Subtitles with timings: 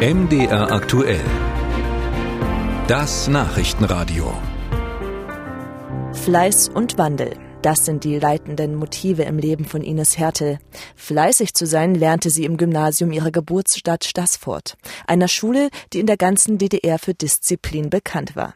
[0.00, 1.24] MDR aktuell.
[2.86, 4.30] Das Nachrichtenradio.
[6.12, 7.38] Fleiß und Wandel.
[7.62, 10.58] Das sind die leitenden Motive im Leben von Ines Hertel.
[10.96, 16.18] Fleißig zu sein lernte sie im Gymnasium ihrer Geburtsstadt Stassfurt, einer Schule, die in der
[16.18, 18.52] ganzen DDR für Disziplin bekannt war.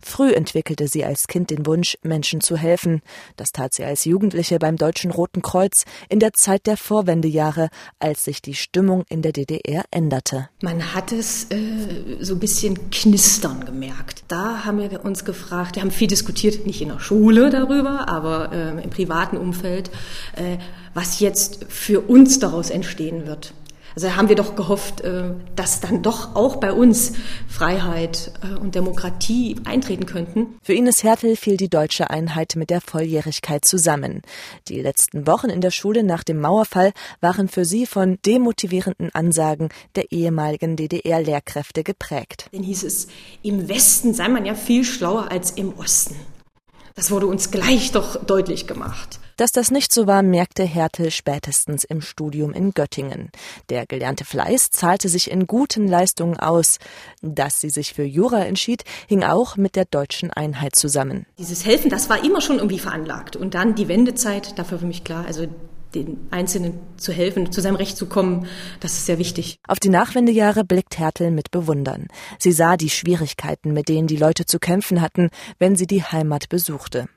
[0.00, 3.02] Früh entwickelte sie als Kind den Wunsch, Menschen zu helfen.
[3.36, 7.68] Das tat sie als Jugendliche beim Deutschen Roten Kreuz in der Zeit der Vorwendejahre,
[7.98, 10.48] als sich die Stimmung in der DDR änderte.
[10.62, 14.24] Man hat es äh, so ein bisschen knistern gemerkt.
[14.28, 18.52] Da haben wir uns gefragt, wir haben viel diskutiert, nicht in der Schule darüber, aber
[18.52, 19.90] äh, im privaten Umfeld,
[20.34, 20.58] äh,
[20.94, 23.52] was jetzt für uns daraus entstehen wird.
[23.96, 27.14] Also haben wir doch gehofft, äh, dass dann doch auch bei uns
[27.48, 30.58] Freiheit äh, und Demokratie eintreten könnten.
[30.62, 34.20] Für Ines Hertel fiel die deutsche Einheit mit der Volljährigkeit zusammen.
[34.68, 39.70] Die letzten Wochen in der Schule nach dem Mauerfall waren für sie von demotivierenden Ansagen
[39.94, 42.50] der ehemaligen DDR-Lehrkräfte geprägt.
[42.52, 43.08] Dann hieß es,
[43.42, 46.16] im Westen sei man ja viel schlauer als im Osten.
[46.94, 49.20] Das wurde uns gleich doch deutlich gemacht.
[49.36, 53.30] Dass das nicht so war, merkte Hertel spätestens im Studium in Göttingen.
[53.68, 56.78] Der gelernte Fleiß zahlte sich in guten Leistungen aus.
[57.20, 61.26] Dass sie sich für Jura entschied, hing auch mit der deutschen Einheit zusammen.
[61.38, 63.36] Dieses Helfen, das war immer schon irgendwie veranlagt.
[63.36, 65.46] Und dann die Wendezeit, dafür für mich klar, also
[65.94, 68.46] den Einzelnen zu helfen, zu seinem Recht zu kommen,
[68.80, 69.58] das ist sehr wichtig.
[69.68, 72.08] Auf die Nachwendejahre blickt Hertel mit Bewundern.
[72.38, 76.48] Sie sah die Schwierigkeiten, mit denen die Leute zu kämpfen hatten, wenn sie die Heimat
[76.48, 77.08] besuchte.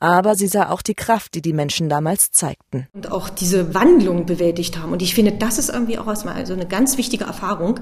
[0.00, 2.88] Aber sie sah auch die Kraft, die die Menschen damals zeigten.
[2.92, 4.92] Und auch diese Wandlung bewältigt haben.
[4.92, 7.80] Und ich finde, das ist irgendwie auch erstmal so eine ganz wichtige Erfahrung,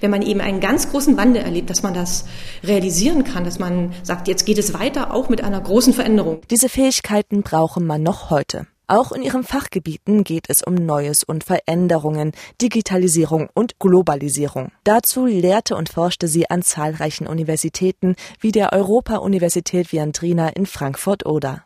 [0.00, 2.24] wenn man eben einen ganz großen Wandel erlebt, dass man das
[2.62, 6.40] realisieren kann, dass man sagt, jetzt geht es weiter, auch mit einer großen Veränderung.
[6.50, 8.66] Diese Fähigkeiten brauche man noch heute.
[8.86, 14.72] Auch in ihren Fachgebieten geht es um Neues und Veränderungen, Digitalisierung und Globalisierung.
[14.84, 21.64] Dazu lehrte und forschte sie an zahlreichen Universitäten wie der Europa-Universität Viandrina in Frankfurt-Oder.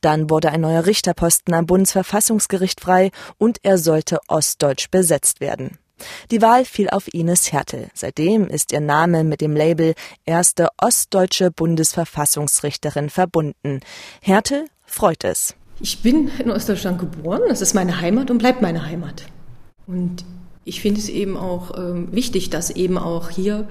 [0.00, 5.78] Dann wurde ein neuer Richterposten am Bundesverfassungsgericht frei und er sollte ostdeutsch besetzt werden.
[6.30, 7.88] Die Wahl fiel auf Ines Hertel.
[7.92, 9.94] Seitdem ist ihr Name mit dem Label
[10.24, 13.80] erste ostdeutsche Bundesverfassungsrichterin verbunden.
[14.20, 15.57] Hertel freut es.
[15.80, 19.26] Ich bin in Ostdeutschland geboren, das ist meine Heimat und bleibt meine Heimat.
[19.86, 20.24] Und
[20.64, 23.68] ich finde es eben auch ähm, wichtig, dass eben auch hier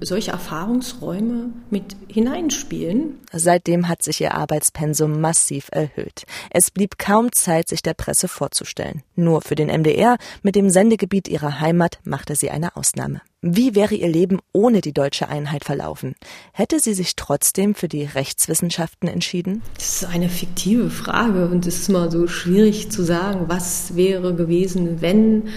[0.00, 3.18] solche Erfahrungsräume mit hineinspielen.
[3.32, 6.24] Seitdem hat sich ihr Arbeitspensum massiv erhöht.
[6.50, 9.02] Es blieb kaum Zeit, sich der Presse vorzustellen.
[9.16, 13.20] Nur für den MDR mit dem Sendegebiet ihrer Heimat machte sie eine Ausnahme.
[13.42, 16.14] Wie wäre ihr Leben ohne die deutsche Einheit verlaufen?
[16.52, 19.62] Hätte sie sich trotzdem für die Rechtswissenschaften entschieden?
[19.76, 24.34] Das ist eine fiktive Frage und es ist mal so schwierig zu sagen, was wäre
[24.34, 25.48] gewesen, wenn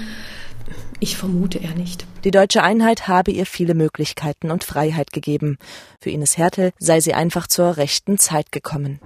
[1.03, 2.05] ich vermute eher nicht.
[2.23, 5.57] Die deutsche Einheit habe ihr viele Möglichkeiten und Freiheit gegeben.
[5.99, 9.01] Für Ines Hertel sei sie einfach zur rechten Zeit gekommen.